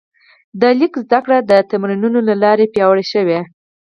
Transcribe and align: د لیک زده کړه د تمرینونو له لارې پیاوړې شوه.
د 0.61 0.63
لیک 0.79 0.93
زده 1.05 1.19
کړه 1.25 1.37
د 1.49 1.51
تمرینونو 1.71 2.19
له 2.27 2.35
لارې 2.43 2.65
پیاوړې 2.73 3.05
شوه. 3.13 3.39